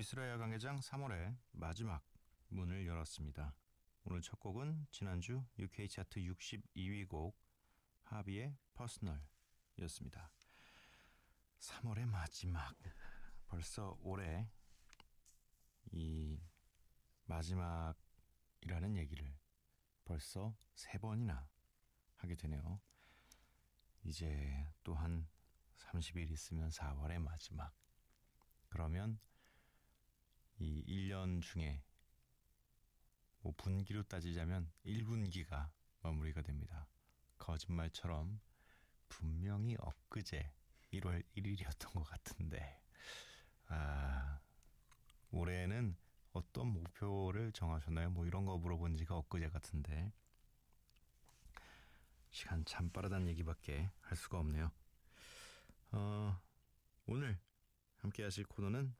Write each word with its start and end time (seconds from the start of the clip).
미스라 0.00 0.30
야간 0.30 0.50
개장 0.50 0.80
3월의 0.80 1.36
마지막 1.52 2.02
문을 2.48 2.86
열었습니다. 2.86 3.54
오늘 4.04 4.22
첫 4.22 4.40
곡은 4.40 4.86
지난주 4.90 5.44
UK 5.58 5.90
차트 5.90 6.20
62위 6.20 7.06
곡 7.06 7.38
하비의 8.04 8.56
퍼스널이었습니다. 8.72 10.32
3월의 11.58 12.06
마지막 12.06 12.74
벌써 13.46 13.98
올해 14.00 14.48
이 15.92 16.40
마지막이라는 17.26 18.96
얘기를 18.96 19.36
벌써 20.06 20.56
세 20.72 20.96
번이나 20.96 21.46
하게 22.14 22.36
되네요. 22.36 22.80
이제 24.04 24.66
또 24.82 24.94
한 24.94 25.28
30일 25.76 26.30
있으면 26.30 26.70
4월의 26.70 27.18
마지막. 27.18 27.74
그러면 28.70 29.20
이 30.60 30.84
1년 30.86 31.40
중에 31.40 31.82
뭐 33.40 33.54
분기로 33.56 34.02
따지자면 34.02 34.70
1분기가 34.84 35.70
마무리가 36.02 36.42
됩니다. 36.42 36.86
거짓말처럼 37.38 38.40
분명히 39.08 39.76
엊그제 39.80 40.52
1월 40.92 41.24
1일이었던 41.34 41.94
것 41.94 42.04
같은데 42.04 42.78
아 43.68 44.38
올해는 45.30 45.96
어떤 46.32 46.68
목표를 46.68 47.52
정하셨나요? 47.52 48.10
뭐 48.10 48.26
이런 48.26 48.44
거 48.44 48.58
물어본 48.58 48.96
지가 48.96 49.16
엊그제 49.16 49.48
같은데 49.48 50.12
시간 52.30 52.64
참 52.66 52.90
빠르다는 52.90 53.28
얘기밖에 53.28 53.90
할 54.00 54.16
수가 54.16 54.38
없네요. 54.38 54.70
어, 55.92 56.40
오늘 57.06 57.40
함께 57.96 58.22
하실 58.22 58.44
코너는 58.44 58.94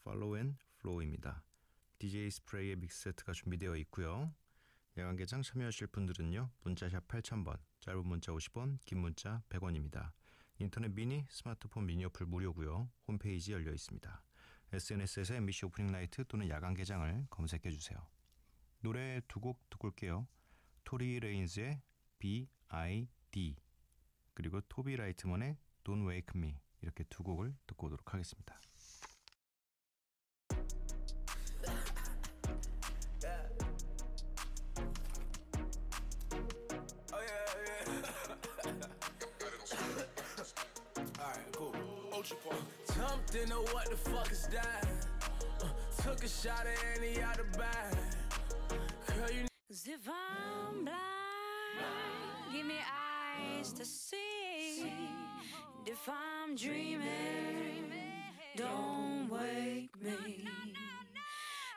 Follow 0.00 0.36
and 0.36 0.65
Flow입니다. 0.86 1.42
DJ 1.98 2.30
스프레이의 2.30 2.76
믹스세트가 2.76 3.32
준비되어 3.32 3.74
있고요. 3.76 4.32
야간 4.96 5.16
개장 5.16 5.42
참여하실 5.42 5.88
분들은요. 5.88 6.48
문자샵 6.62 7.08
8000번, 7.08 7.58
짧은 7.80 8.06
문자 8.06 8.30
50원, 8.32 8.78
긴 8.84 9.00
문자 9.00 9.42
100원입니다. 9.48 10.12
인터넷 10.58 10.92
미니, 10.92 11.24
스마트폰 11.28 11.86
미니 11.86 12.04
어플 12.04 12.26
무료고요. 12.26 12.88
홈페이지 13.08 13.52
열려 13.52 13.72
있습니다. 13.72 14.22
SNS에서 14.72 15.34
MBC 15.34 15.66
오프닝 15.66 15.90
나이트 15.90 16.24
또는 16.28 16.48
야간 16.48 16.72
개장을 16.74 17.26
검색해 17.30 17.68
주세요. 17.70 17.98
노래 18.80 19.20
두 19.26 19.40
곡 19.40 19.68
듣고 19.68 19.88
올게요. 19.88 20.28
토리 20.84 21.18
레인즈의 21.18 21.82
B.I.D. 22.20 23.56
그리고 24.34 24.60
토비 24.62 24.94
라이트먼의 24.96 25.56
Don't 25.82 26.08
Wake 26.08 26.40
Me 26.40 26.60
이렇게 26.80 27.02
두 27.10 27.24
곡을 27.24 27.56
듣고 27.66 27.88
오도록 27.88 28.14
하겠습니다. 28.14 28.56
Park. 42.34 43.72
What 43.72 43.90
the 43.90 43.96
fuck 43.96 44.32
is 44.32 44.48
that? 44.48 44.86
Uh, 45.62 45.66
took 46.02 46.24
a 46.24 46.28
shot 46.28 46.66
any 46.96 47.22
out 47.22 47.36
the 47.36 47.58
bag. 47.58 47.96
Girl, 49.06 49.30
you 49.30 49.46
Cause 49.68 49.86
if 49.86 50.08
I'm 50.08 50.84
blind, 50.84 50.98
give 52.52 52.66
me 52.66 52.78
eyes 52.80 53.72
to 53.72 53.84
see. 53.84 54.82
And 54.82 55.86
if 55.86 56.08
I'm 56.08 56.56
dreaming, 56.56 57.92
don't 58.56 59.28
wake 59.28 60.02
me. 60.02 60.48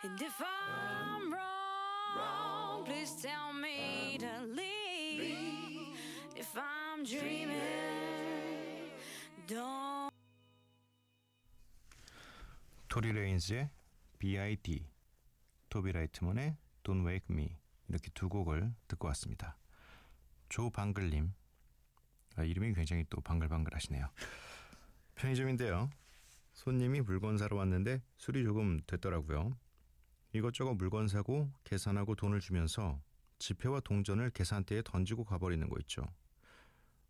And 0.03 0.21
if 0.21 0.41
I'm 0.41 1.31
wrong, 1.31 2.85
please 2.85 3.13
tell 3.21 3.53
me 3.53 4.17
to 4.19 4.45
leave. 4.47 5.95
If 6.35 6.55
I'm 6.57 7.03
dreaming, 7.03 7.59
don't. 9.47 9.98
토리 12.89 13.11
레인즈의 13.11 13.69
B.I.D. 14.17 14.89
토비 15.69 15.91
라이트먼의 15.91 16.57
Don't 16.81 17.05
Wake 17.05 17.27
Me 17.29 17.55
이렇게 17.87 18.09
두 18.15 18.27
곡을 18.29 18.73
듣고 18.87 19.07
왔습니다. 19.09 19.55
조방글님 20.49 21.31
아, 22.35 22.43
이름이 22.43 22.73
굉장히 22.73 23.05
또 23.11 23.21
방글방글하시네요. 23.21 24.09
편의점인데요. 25.13 25.91
손님이 26.53 27.01
물건 27.01 27.37
사러 27.37 27.57
왔는데 27.57 28.01
술이 28.17 28.43
조금 28.43 28.81
됐더라고요. 28.87 29.55
이것저것 30.33 30.73
물건 30.73 31.07
사고 31.07 31.51
계산하고 31.65 32.15
돈을 32.15 32.39
주면서 32.39 32.99
지폐와 33.37 33.81
동전을 33.81 34.31
계산대에 34.31 34.81
던지고 34.83 35.25
가버리는 35.25 35.69
거 35.69 35.75
있죠. 35.81 36.01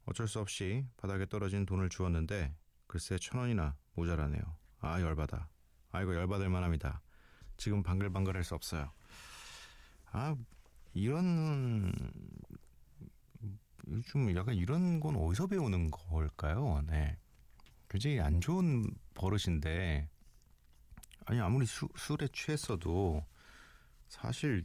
어쩔 0.05 0.27
수 0.27 0.41
없이 0.41 0.85
바닥에 0.97 1.25
떨어진 1.25 1.65
돈을 1.65 1.87
주었는데 1.87 2.53
글쎄 2.85 3.17
천 3.17 3.39
원이나 3.39 3.77
모자라네요. 3.93 4.41
아 4.81 4.99
열받아. 4.99 5.47
아 5.91 6.01
이거 6.01 6.13
열받을 6.15 6.49
만합니다. 6.49 7.01
지금 7.57 7.83
방글방글할 7.83 8.43
수 8.43 8.55
없어요. 8.55 8.91
아 10.11 10.35
이런 10.93 11.91
요즘 13.87 14.35
약간 14.35 14.55
이런 14.55 14.99
건 14.99 15.15
어디서 15.15 15.47
배우는 15.47 15.89
걸까요? 15.91 16.81
네. 16.87 17.17
굉장히 17.89 18.19
안 18.19 18.39
좋은 18.39 18.85
버릇인데 19.15 20.07
아니 21.25 21.39
아무리 21.39 21.65
수, 21.65 21.87
술에 21.95 22.27
취했어도 22.31 23.25
사실 24.07 24.63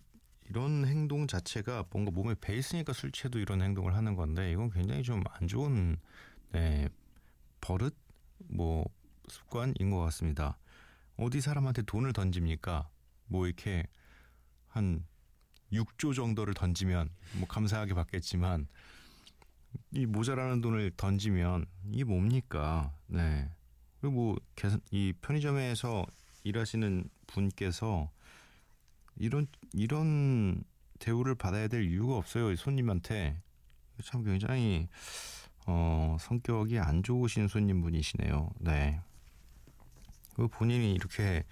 이런 0.49 0.87
행동 0.87 1.27
자체가 1.27 1.85
뭔가 1.91 2.11
몸에 2.11 2.35
배 2.41 2.57
있으니까 2.57 2.93
술 2.93 3.13
취해도 3.13 3.39
이런 3.39 3.63
행동을 3.63 3.95
하는 3.95 4.15
건데 4.15 4.53
이건 4.53 4.71
굉장히 4.71 5.03
좀 5.03 5.23
안 5.31 5.49
좋은 5.49 5.97
네, 6.53 6.89
버릇 7.61 7.97
뭐 8.49 8.85
습관인 9.29 9.91
것 9.91 9.99
같습니다. 10.01 10.59
어디 11.17 11.41
사람한테 11.41 11.83
돈을 11.83 12.13
던집니까? 12.13 12.89
뭐 13.27 13.47
이렇게 13.47 13.85
한 14.69 15.05
6조 15.73 16.15
정도를 16.15 16.55
던지면 16.55 17.09
뭐 17.37 17.49
감사하게 17.49 17.95
받겠지만 17.95 18.67
이 19.93 20.07
모자라는 20.07 20.61
돈을 20.61 20.93
던지면 20.97 21.67
이게 21.91 22.05
뭡니까? 22.05 22.93
네. 23.07 23.49
그리고 24.01 24.15
뭐 24.15 24.37
계산 24.55 24.81
이 24.91 25.13
편의점에서 25.21 26.07
일하시는 26.45 27.09
분께서 27.27 28.11
이런 29.17 29.47
이런 29.73 30.63
대우를 30.99 31.35
받아야 31.35 31.69
될 31.69 31.85
이유가 31.85 32.17
없어요. 32.17 32.55
손님한테 32.55 33.41
참 34.03 34.25
굉장히 34.25 34.89
어 35.67 36.17
성격이 36.21 36.79
안 36.79 37.03
좋으신 37.03 37.49
손님분이시네요. 37.49 38.51
네. 38.61 39.01
그 40.35 40.49
본인이 40.49 40.93
이렇게 40.95 41.45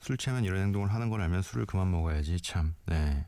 술 0.00 0.16
취하면 0.16 0.44
이런 0.44 0.62
행동을 0.62 0.92
하는 0.92 1.08
걸 1.10 1.20
알면 1.22 1.42
술을 1.42 1.66
그만 1.66 1.90
먹어야지 1.90 2.40
참. 2.40 2.74
네. 2.86 3.26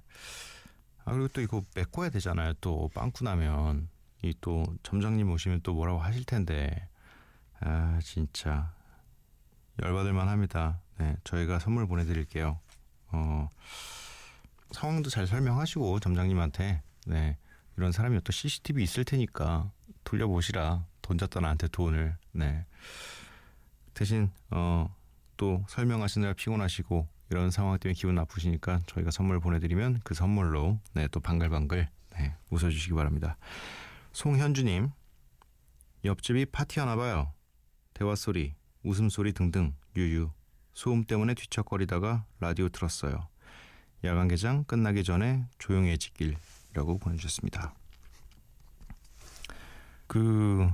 아 1.04 1.12
그리고 1.12 1.28
또 1.28 1.40
이거 1.40 1.62
메꿔야 1.74 2.10
되잖아요. 2.10 2.54
또 2.60 2.90
빵꾸 2.94 3.24
나면 3.24 3.88
이 4.22 4.34
또 4.40 4.64
점장님 4.82 5.30
오시면 5.30 5.60
또 5.62 5.74
뭐라고 5.74 6.00
하실 6.00 6.24
텐데 6.24 6.88
아 7.60 7.98
진짜 8.02 8.72
열받을 9.82 10.12
만 10.12 10.28
합니다. 10.28 10.80
네, 10.98 11.16
저희가 11.24 11.60
선물 11.60 11.86
보내드릴게요. 11.86 12.58
어 13.12 13.48
상황도 14.72 15.08
잘 15.08 15.26
설명하시고 15.26 16.00
점장님한테 16.00 16.82
네 17.06 17.38
이런 17.76 17.92
사람이 17.92 18.20
또 18.22 18.32
CCTV 18.32 18.82
있을 18.82 19.04
테니까 19.04 19.70
돌려보시라 20.04 20.84
던졌다 21.00 21.40
나한테 21.40 21.68
돈을 21.68 22.16
네 22.32 22.66
대신 23.98 24.30
어 24.50 24.98
또 25.38 25.64
설명하시느라 25.68 26.34
피곤하시고 26.34 27.08
이런 27.30 27.50
상황 27.50 27.78
때문에 27.78 27.94
기분 27.94 28.16
나쁘시니까 28.16 28.80
저희가 28.86 29.10
선물 29.10 29.40
보내드리면 29.40 30.00
그 30.04 30.12
선물로 30.12 30.78
네 30.92 31.08
또 31.08 31.20
방글방글 31.20 31.88
네 32.14 32.36
웃어주시기 32.50 32.92
바랍니다. 32.92 33.38
송현주님 34.12 34.90
옆집이 36.04 36.46
파티 36.46 36.80
하나 36.80 36.96
봐요. 36.96 37.32
대화 37.94 38.14
소리, 38.14 38.54
웃음 38.82 39.08
소리 39.08 39.32
등등 39.32 39.74
유유 39.96 40.30
소음 40.74 41.04
때문에 41.04 41.34
뒤척거리다가 41.34 42.24
라디오 42.40 42.68
들었어요. 42.68 43.28
야간 44.04 44.28
개장 44.28 44.64
끝나기 44.64 45.04
전에 45.04 45.46
조용해지길이라고 45.58 46.98
보내주셨습니다. 46.98 47.74
그 50.06 50.68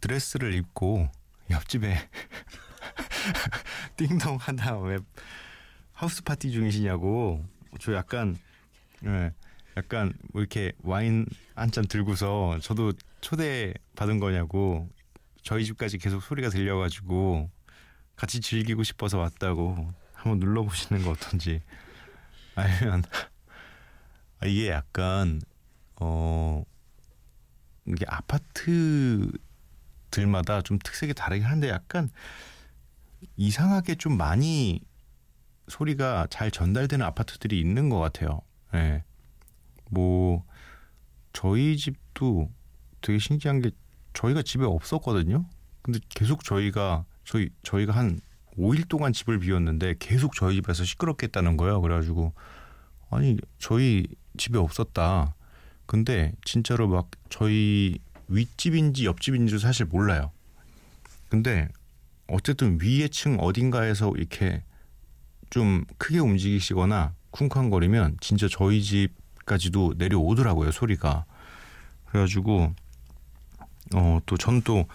드레스를 0.00 0.54
입고 0.54 1.08
옆집에 1.52 1.96
띵동 3.96 4.36
한 4.36 4.56
다음에 4.56 4.98
하우스 5.92 6.22
파티 6.22 6.50
중이시냐고. 6.50 7.44
저 7.80 7.94
약간 7.94 8.36
예, 9.04 9.32
약간 9.76 10.12
뭐 10.32 10.42
이렇게 10.42 10.72
와인 10.82 11.26
한 11.54 11.70
잔 11.70 11.86
들고서 11.86 12.58
저도 12.60 12.92
초대 13.20 13.72
받은 13.96 14.18
거냐고 14.18 14.88
저희 15.42 15.64
집까지 15.64 15.98
계속 15.98 16.22
소리가 16.22 16.50
들려가지고 16.50 17.50
같이 18.16 18.40
즐기고 18.40 18.82
싶어서 18.82 19.18
왔다고 19.18 19.92
한번 20.12 20.38
눌러보시는 20.38 21.02
거 21.02 21.10
어떤지 21.10 21.62
아니면 22.54 23.02
이게 24.44 24.68
약간 24.68 25.40
어 26.00 26.62
이게 27.86 28.04
아파트 28.08 29.30
들마다 30.12 30.62
좀 30.62 30.78
특색이 30.78 31.14
다르긴 31.14 31.46
한데 31.46 31.68
약간 31.68 32.08
이상하게 33.36 33.96
좀 33.96 34.16
많이 34.16 34.80
소리가 35.66 36.28
잘 36.30 36.52
전달되는 36.52 37.04
아파트들이 37.04 37.58
있는 37.58 37.88
것 37.88 37.98
같아요. 37.98 38.42
예. 38.74 38.78
네. 38.78 39.04
뭐 39.90 40.44
저희 41.32 41.76
집도 41.76 42.48
되게 43.00 43.18
신기한 43.18 43.60
게 43.60 43.72
저희가 44.12 44.42
집에 44.42 44.64
없었거든요. 44.64 45.46
근데 45.82 45.98
계속 46.08 46.44
저희가 46.44 47.04
저희 47.24 47.50
저희가 47.62 47.92
한 47.92 48.20
5일 48.58 48.88
동안 48.88 49.12
집을 49.12 49.38
비웠는데 49.40 49.96
계속 49.98 50.34
저희 50.34 50.56
집에서 50.56 50.84
시끄럽게 50.84 51.26
했다는 51.26 51.56
거예요. 51.56 51.80
그래가지고 51.80 52.32
아니 53.10 53.36
저희 53.58 54.06
집에 54.36 54.58
없었다. 54.58 55.34
근데 55.86 56.32
진짜로 56.44 56.88
막 56.88 57.10
저희 57.28 57.98
윗집인지 58.32 59.06
옆집인지 59.06 59.58
사실 59.58 59.86
몰라요. 59.86 60.30
근데 61.28 61.68
어쨌든 62.26 62.78
위의 62.80 63.08
층 63.10 63.38
어딘가에서 63.38 64.12
이렇게 64.16 64.62
좀 65.50 65.84
크게 65.98 66.18
움직이시거나 66.18 67.14
쿵쾅거리면 67.30 68.18
진짜 68.20 68.48
저희 68.50 68.82
집까지도 68.82 69.94
내려오더라고요 69.98 70.72
소리가. 70.72 71.24
그래가지고 72.06 72.74
어또전또 73.94 74.86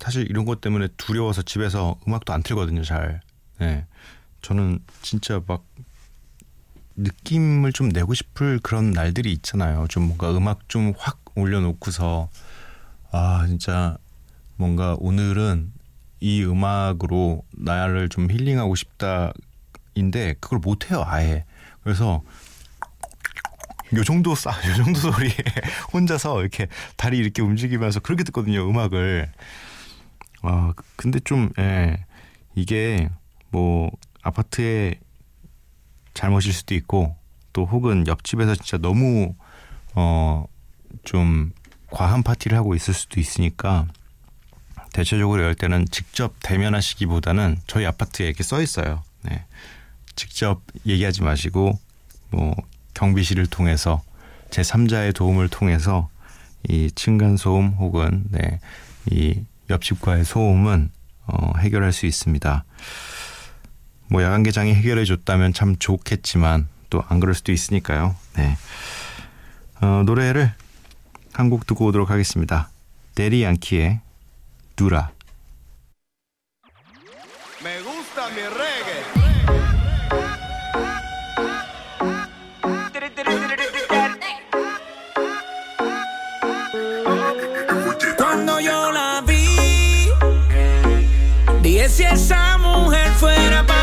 사실 0.00 0.28
이런 0.28 0.44
것 0.44 0.60
때문에 0.60 0.88
두려워서 0.96 1.42
집에서 1.42 1.98
음악도 2.06 2.32
안 2.32 2.42
틀거든요 2.42 2.82
잘. 2.82 3.20
네. 3.58 3.86
저는 4.42 4.80
진짜 5.02 5.40
막 5.46 5.64
느낌을 6.96 7.72
좀 7.72 7.88
내고 7.88 8.14
싶을 8.14 8.60
그런 8.62 8.90
날들이 8.90 9.32
있잖아요. 9.32 9.86
좀 9.88 10.04
뭔가 10.04 10.36
음악 10.36 10.68
좀 10.68 10.92
확 10.98 11.24
올려놓고서 11.34 12.28
아 13.16 13.44
진짜 13.46 13.96
뭔가 14.56 14.96
오늘은 14.98 15.72
이 16.18 16.42
음악으로 16.42 17.44
나를 17.52 18.08
좀 18.08 18.28
힐링하고 18.28 18.74
싶다인데 18.74 20.34
그걸 20.40 20.58
못 20.58 20.90
해요 20.90 21.04
아예. 21.06 21.44
그래서 21.84 22.24
요 23.94 24.02
정도 24.02 24.34
싸, 24.34 24.50
요 24.50 24.74
정도 24.74 24.98
소리에 24.98 25.30
혼자서 25.94 26.40
이렇게 26.40 26.66
다리 26.96 27.18
이렇게 27.18 27.40
움직이면서 27.40 28.00
그렇게 28.00 28.24
듣거든요 28.24 28.68
음악을. 28.68 29.30
아 30.42 30.72
근데 30.96 31.20
좀 31.20 31.50
예, 31.56 32.04
이게 32.56 33.08
뭐 33.50 33.92
아파트에 34.22 34.98
잘못일 36.14 36.52
수도 36.52 36.74
있고 36.74 37.14
또 37.52 37.64
혹은 37.64 38.08
옆집에서 38.08 38.56
진짜 38.56 38.76
너무 38.76 39.36
어좀 39.94 41.52
과한 41.94 42.22
파티를 42.24 42.58
하고 42.58 42.74
있을 42.74 42.92
수도 42.92 43.20
있으니까 43.20 43.86
대체적으로 44.92 45.42
이럴 45.42 45.54
때는 45.54 45.86
직접 45.90 46.34
대면하시기보다는 46.42 47.58
저희 47.66 47.86
아파트에 47.86 48.26
이렇게 48.26 48.42
써 48.42 48.60
있어요. 48.60 49.02
네. 49.22 49.44
직접 50.16 50.60
얘기하지 50.86 51.22
마시고 51.22 51.78
뭐 52.30 52.54
경비실을 52.94 53.46
통해서 53.46 54.02
제 54.50 54.62
3자의 54.62 55.14
도움을 55.14 55.48
통해서 55.48 56.08
이 56.68 56.90
층간 56.94 57.36
소음 57.36 57.70
혹은 57.78 58.24
네, 58.30 58.60
이 59.10 59.42
옆집과의 59.70 60.24
소음은 60.24 60.90
어, 61.26 61.52
해결할 61.58 61.92
수 61.92 62.06
있습니다. 62.06 62.64
뭐 64.08 64.22
야간 64.22 64.42
개장이 64.42 64.74
해결해 64.74 65.04
줬다면 65.04 65.52
참 65.52 65.76
좋겠지만 65.76 66.68
또 66.90 67.02
안 67.08 67.18
그럴 67.18 67.34
수도 67.34 67.50
있으니까요. 67.52 68.14
네. 68.36 68.56
어, 69.80 70.02
노래를 70.06 70.52
한 71.34 71.50
곡 71.50 71.66
듣고 71.66 71.86
오도록 71.86 72.10
하겠습니다. 72.10 72.68
데리 73.14 73.42
양키의 73.42 74.00
두라. 74.76 75.10
Me 77.62 77.80
gusta 77.82 78.28
mi 78.34 78.42
reggae. 78.42 80.14
Cuando 88.16 88.60
yo 88.60 88.92
la 88.92 89.22
vi, 89.26 90.10
dije 91.62 91.88
si 91.88 92.02
esa 92.04 92.58
mujer 92.58 93.10
fuera 93.12 93.64
para 93.66 93.73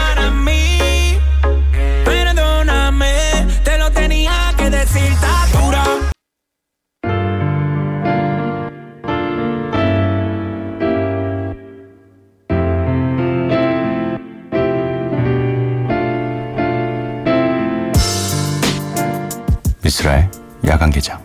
미스라의 19.92 20.32
야간 20.68 20.90
개장. 20.90 21.22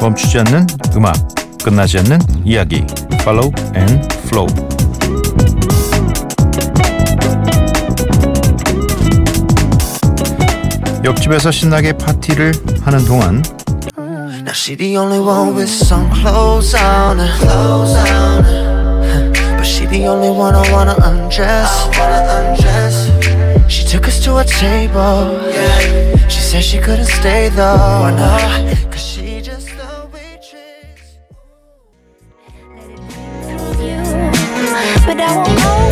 멈추지 0.00 0.40
않는 0.40 0.66
음악, 0.96 1.14
끝나지 1.62 1.98
않는 1.98 2.18
이야기. 2.44 2.84
Follow 3.22 3.52
and 3.76 4.08
Flow. 4.26 4.48
옆집에서 11.03 11.51
신나게 11.51 11.93
파티를 11.93 12.53
하는 12.81 13.05
동안 13.05 13.43
Now 14.45 14.53
she 14.53 14.75
the 14.75 14.95
only 14.97 15.19
one 15.19 15.55
with 15.55 15.69
some 15.69 16.07
clothes 16.11 16.75
on. 16.75 17.17
Clothes 17.39 17.95
on. 17.97 18.43
But 19.57 19.65
she 19.65 19.85
the 19.87 20.05
only 20.07 20.29
one 20.29 20.53
I 20.53 20.61
wanna 20.71 20.93
undress. 21.01 21.65
I 21.67 21.89
wanna 21.97 22.21
undress. 22.53 23.09
She 23.67 23.83
took 23.87 24.07
us 24.07 24.19
to 24.25 24.37
a 24.37 24.43
table. 24.45 25.41
Yeah. 25.49 26.27
She 26.27 26.41
said 26.41 26.63
she 26.63 26.77
couldn't 26.77 27.07
stay 27.09 27.49
though. 27.49 27.75
Why 28.01 28.11
not? 28.13 28.91
Cause 28.91 29.01
she 29.01 29.41
just 29.41 29.65
the 29.65 30.07
waitress. 30.13 31.17
But 35.07 35.19
I 35.19 35.35
won't 35.35 35.57
go 35.57 35.88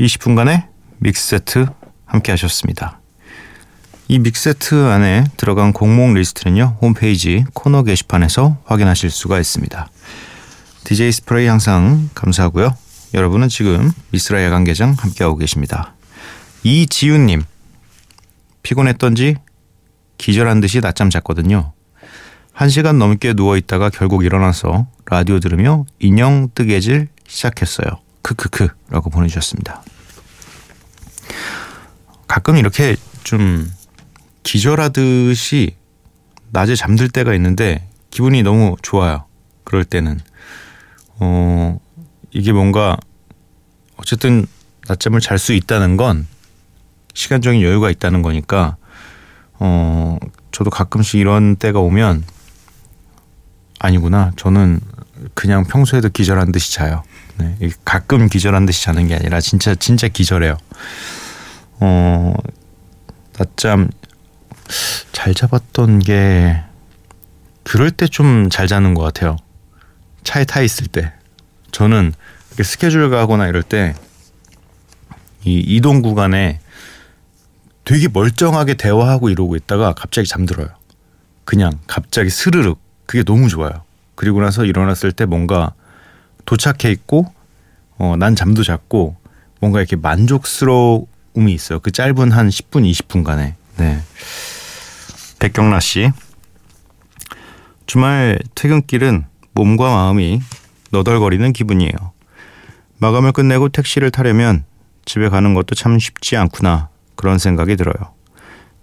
20분간의 0.00 0.68
믹스세트 0.98 1.66
함께 2.06 2.32
하셨습니다. 2.32 3.00
이 4.06 4.18
믹스세트 4.18 4.86
안에 4.86 5.24
들어간 5.36 5.72
곡목 5.72 6.14
리스트는요. 6.14 6.78
홈페이지 6.80 7.44
코너 7.52 7.82
게시판에서 7.82 8.58
확인하실 8.64 9.10
수가 9.10 9.38
있습니다. 9.38 9.90
DJ 10.84 11.12
스프레이 11.12 11.46
항상 11.46 12.08
감사하고요. 12.14 12.74
여러분은 13.12 13.48
지금 13.48 13.90
미쓰라 14.10 14.42
야간 14.44 14.64
개장 14.64 14.94
함께하고 14.98 15.36
계십니다. 15.36 15.94
이지윤님 16.62 17.42
피곤했던지 18.62 19.36
기절한 20.16 20.60
듯이 20.60 20.80
낮잠 20.80 21.10
잤거든요. 21.10 21.72
한 22.52 22.68
시간 22.70 22.98
넘게 22.98 23.34
누워 23.34 23.56
있다가 23.56 23.90
결국 23.90 24.24
일어나서 24.24 24.86
라디오 25.06 25.38
들으며 25.40 25.84
인형 25.98 26.48
뜨개질 26.54 27.08
시작했어요. 27.26 28.07
크크크라고 28.22 29.10
보내주셨습니다. 29.10 29.82
가끔 32.26 32.56
이렇게 32.56 32.96
좀 33.24 33.70
기절하듯이 34.42 35.76
낮에 36.50 36.74
잠들 36.74 37.08
때가 37.08 37.34
있는데 37.34 37.88
기분이 38.10 38.42
너무 38.42 38.76
좋아요. 38.82 39.24
그럴 39.64 39.84
때는 39.84 40.18
어 41.20 41.78
이게 42.30 42.52
뭔가 42.52 42.96
어쨌든 43.96 44.46
낮잠을 44.86 45.20
잘 45.20 45.38
수 45.38 45.52
있다는 45.52 45.96
건 45.96 46.26
시간적인 47.14 47.62
여유가 47.62 47.90
있다는 47.90 48.22
거니까 48.22 48.76
어 49.54 50.18
저도 50.52 50.70
가끔씩 50.70 51.20
이런 51.20 51.56
때가 51.56 51.80
오면 51.80 52.24
아니구나 53.80 54.32
저는 54.36 54.80
그냥 55.34 55.64
평소에도 55.64 56.08
기절한 56.08 56.52
듯이 56.52 56.72
자요. 56.72 57.02
네, 57.38 57.56
가끔 57.84 58.28
기절한 58.28 58.66
듯이 58.66 58.82
자는 58.84 59.06
게 59.06 59.14
아니라 59.14 59.40
진짜 59.40 59.74
진짜 59.74 60.08
기절해요. 60.08 60.56
어 61.80 62.34
낮잠 63.38 63.88
잘 65.12 65.34
잡았던 65.34 66.00
게 66.00 66.60
그럴 67.64 67.90
때 67.90 68.06
좀 68.06 68.48
잘 68.50 68.66
자는 68.66 68.94
것 68.94 69.02
같아요. 69.02 69.36
차에 70.24 70.44
타 70.44 70.60
있을 70.62 70.86
때 70.88 71.12
저는 71.70 72.12
스케줄 72.62 73.08
가거나 73.10 73.46
이럴 73.48 73.62
때 73.62 73.94
이 75.44 75.60
이동 75.60 76.02
구간에 76.02 76.60
되게 77.84 78.08
멀쩡하게 78.08 78.74
대화하고 78.74 79.30
이러고 79.30 79.54
있다가 79.56 79.92
갑자기 79.94 80.26
잠들어요. 80.26 80.68
그냥 81.44 81.78
갑자기 81.86 82.28
스르륵 82.28 82.78
그게 83.06 83.22
너무 83.22 83.48
좋아요. 83.48 83.84
그리고 84.16 84.40
나서 84.42 84.64
일어났을 84.64 85.12
때 85.12 85.24
뭔가 85.24 85.72
도착해 86.48 86.90
있고 86.92 87.30
어, 87.98 88.14
난 88.18 88.34
잠도 88.34 88.62
잤고 88.62 89.16
뭔가 89.60 89.80
이렇게 89.80 89.96
만족스러움이 89.96 91.52
있어요. 91.52 91.78
그 91.80 91.90
짧은 91.90 92.32
한 92.32 92.48
10분 92.48 92.90
20분간에. 92.90 93.52
네. 93.76 94.02
백경라 95.40 95.78
씨. 95.80 96.10
주말 97.84 98.38
퇴근길은 98.54 99.26
몸과 99.52 99.94
마음이 99.94 100.40
너덜거리는 100.90 101.52
기분이에요. 101.52 101.92
마감을 102.96 103.32
끝내고 103.32 103.68
택시를 103.68 104.10
타려면 104.10 104.64
집에 105.04 105.28
가는 105.28 105.52
것도 105.52 105.74
참 105.74 105.98
쉽지 105.98 106.38
않구나 106.38 106.88
그런 107.14 107.36
생각이 107.36 107.76
들어요. 107.76 108.14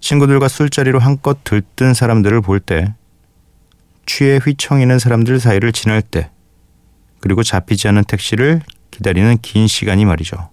친구들과 0.02 0.50
술자리로 0.50 1.00
한껏 1.00 1.44
들뜬 1.44 1.96
사람들을 1.96 2.42
볼 2.42 2.60
때, 2.60 2.94
취해 4.06 4.38
휘청이는 4.38 5.00
사람들 5.00 5.40
사이를 5.40 5.72
지날 5.72 6.04
때, 6.04 6.30
그리고 7.20 7.44
잡히지 7.44 7.88
않은 7.88 8.04
택시를 8.06 8.62
기다리는 8.92 9.38
긴 9.42 9.68
시간이 9.68 10.06
말이죠. 10.06 10.50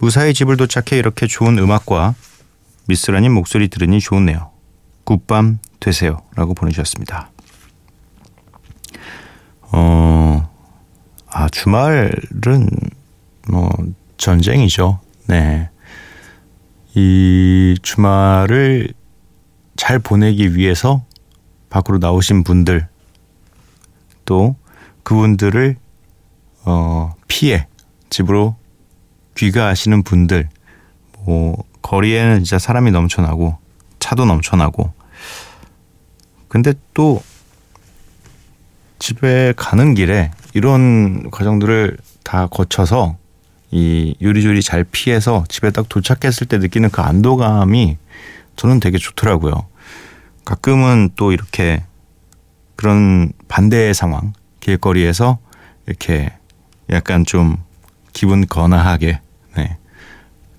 무사히 0.00 0.34
집을 0.34 0.56
도착해 0.56 0.98
이렇게 0.98 1.26
좋은 1.26 1.58
음악과 1.58 2.14
미스라님 2.86 3.32
목소리 3.32 3.68
들으니 3.68 4.00
좋네요. 4.00 4.50
굿밤 5.04 5.58
되세요. 5.80 6.22
라고 6.34 6.54
보내주셨습니다. 6.54 7.30
어, 9.72 10.50
아, 11.26 11.48
주말은 11.48 12.68
뭐 13.48 13.70
전쟁이죠. 14.16 15.00
네. 15.28 15.70
이 16.94 17.76
주말을 17.82 18.92
잘 19.76 19.98
보내기 19.98 20.56
위해서 20.56 21.04
밖으로 21.70 21.98
나오신 21.98 22.44
분들 22.44 22.86
또 24.24 24.56
그분들을 25.02 25.76
어, 26.64 27.14
피해 27.28 27.66
집으로 28.10 28.56
귀가하시는 29.36 30.02
분들 30.02 30.48
뭐 31.24 31.64
거리에는 31.82 32.38
진짜 32.44 32.58
사람이 32.58 32.90
넘쳐나고 32.90 33.56
차도 33.98 34.24
넘쳐나고 34.24 34.92
근데 36.48 36.74
또 36.94 37.22
집에 38.98 39.52
가는 39.56 39.94
길에 39.94 40.30
이런 40.54 41.30
과정들을 41.30 41.96
다 42.22 42.46
거쳐서 42.46 43.16
이 43.70 44.14
요리조리 44.20 44.62
잘 44.62 44.84
피해서 44.84 45.44
집에 45.48 45.70
딱 45.70 45.88
도착했을 45.88 46.46
때 46.46 46.58
느끼는 46.58 46.90
그 46.90 47.00
안도감이 47.00 47.96
저는 48.56 48.80
되게 48.80 48.98
좋더라고요. 48.98 49.66
가끔은 50.44 51.10
또 51.16 51.32
이렇게 51.32 51.82
그런 52.76 53.32
반대의 53.48 53.94
상황 53.94 54.34
길거리에서 54.62 55.38
이렇게 55.86 56.32
약간 56.88 57.26
좀 57.26 57.58
기분 58.14 58.46
건아하게 58.46 59.20
네. 59.56 59.76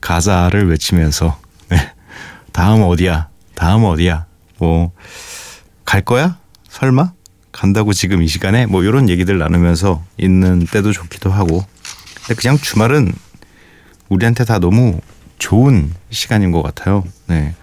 가사를 0.01 0.69
외치면서 0.69 1.39
네. 1.69 1.91
다음 2.51 2.83
어디야 2.83 3.29
다음 3.55 3.83
어디야 3.85 4.27
뭐 4.59 4.91
갈 5.85 6.01
거야 6.01 6.37
설마 6.69 7.13
간다고 7.51 7.93
지금 7.93 8.23
이 8.23 8.27
시간에 8.27 8.65
뭐 8.65 8.83
이런 8.83 9.09
얘기들 9.09 9.37
나누면서 9.37 10.03
있는 10.17 10.65
때도 10.65 10.91
좋기도 10.91 11.29
하고 11.29 11.63
근데 12.25 12.33
그냥 12.41 12.57
주말은 12.57 13.13
우리한테 14.09 14.43
다 14.43 14.57
너무 14.57 14.99
좋은 15.37 15.93
시간인 16.09 16.51
것 16.51 16.63
같아요. 16.63 17.03
네. 17.27 17.53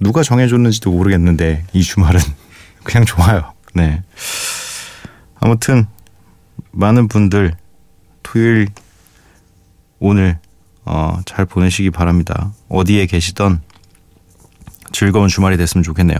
누가 0.00 0.24
정해줬는지도 0.24 0.90
모르겠는데 0.90 1.64
이 1.72 1.82
주말은 1.84 2.18
그냥 2.82 3.04
좋아요. 3.04 3.52
네. 3.74 4.02
아무튼 5.40 5.86
많은 6.72 7.08
분들 7.08 7.56
토요일 8.22 8.68
오늘 9.98 10.38
어, 10.84 11.20
잘 11.26 11.44
보내시기 11.44 11.90
바랍니다. 11.90 12.52
어디에 12.68 13.06
계시던 13.06 13.62
즐거운 14.92 15.28
주말이 15.28 15.56
됐으면 15.56 15.82
좋겠네요. 15.82 16.18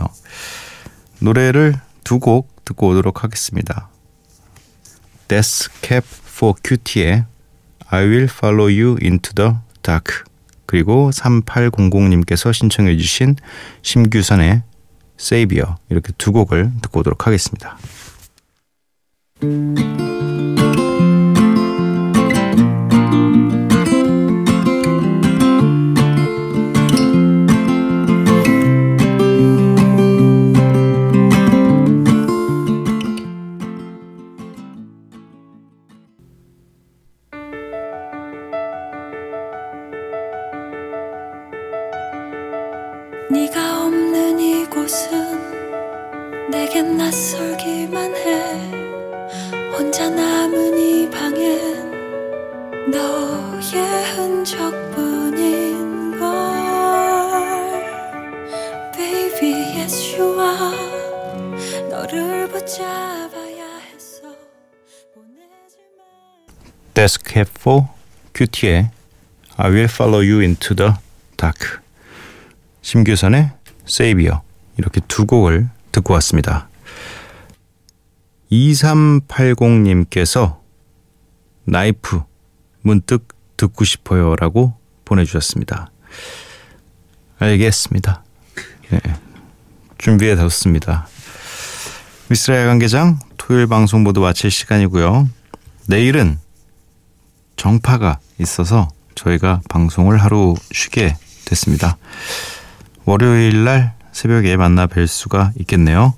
노래를 1.19 1.75
두 2.03 2.19
곡 2.19 2.65
듣고 2.65 2.89
오도록 2.89 3.23
하겠습니다. 3.23 3.89
Death 5.27 5.69
Cap 5.81 6.05
for 6.27 6.55
Cutie의 6.63 7.25
I 7.87 8.03
Will 8.05 8.23
Follow 8.23 8.65
You 8.69 8.97
Into 9.01 9.33
the 9.33 9.53
Dark 9.83 10.23
그리고 10.65 11.09
3800님께서 11.13 12.53
신청해 12.53 12.97
주신 12.97 13.35
심규선의 13.81 14.63
Savior 15.19 15.75
이렇게 15.89 16.11
두 16.17 16.31
곡을 16.31 16.71
듣고 16.81 17.01
오도록 17.01 17.27
하겠습니다. 17.27 17.77
네 19.41 19.70
for 67.61 67.87
Cutie의 68.33 68.89
I 69.57 69.69
Will 69.69 69.85
Follow 69.85 70.21
You 70.21 70.41
Into 70.41 70.75
the 70.75 70.93
Dark 71.37 71.77
심규선의 72.81 73.51
Savior 73.87 74.39
이렇게 74.77 74.99
두 75.07 75.27
곡을 75.27 75.69
듣고 75.91 76.15
왔습니다. 76.15 76.67
2380님께서 78.51 80.57
나이프 81.65 82.23
문득 82.81 83.27
듣고 83.57 83.83
싶어요 83.83 84.35
라고 84.35 84.73
보내주셨습니다. 85.05 85.91
알겠습니다. 87.39 88.23
네, 88.89 88.99
준비해 89.97 90.35
뒀습니다. 90.35 91.07
미스라 92.29 92.61
야간개장 92.61 93.19
토요일 93.37 93.67
방송 93.67 94.03
모두 94.03 94.21
마칠 94.21 94.51
시간이고요. 94.51 95.27
내일은 95.87 96.39
정파가 97.55 98.19
있어서 98.39 98.87
저희가 99.15 99.61
방송을 99.69 100.17
하루 100.17 100.55
쉬게 100.71 101.15
됐습니다. 101.45 101.97
월요일 103.05 103.63
날 103.63 103.93
새벽에 104.11 104.55
만나 104.57 104.87
뵐 104.87 105.07
수가 105.07 105.51
있겠네요. 105.59 106.13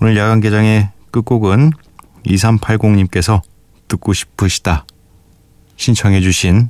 오늘 0.00 0.16
야간 0.16 0.40
개장의 0.40 0.90
끝곡은 1.10 1.72
2380님께서 2.26 3.42
듣고 3.88 4.12
싶으시다 4.12 4.84
신청해 5.80 6.20
주신 6.20 6.68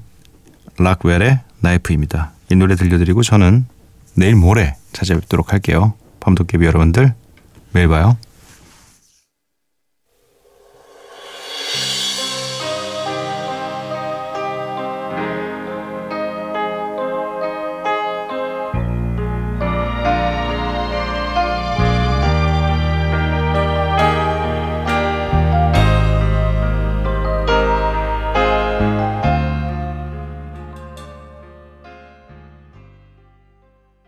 락웰의 0.78 1.40
나이프입니다. 1.58 2.30
이 2.48 2.54
노래 2.54 2.76
들려드리고 2.76 3.24
저는 3.24 3.66
내일 4.14 4.36
모레 4.36 4.76
찾아뵙도록 4.92 5.52
할게요. 5.52 5.94
밤도깨비 6.20 6.64
여러분들 6.64 7.12
매일 7.72 7.88
봐요. 7.88 8.16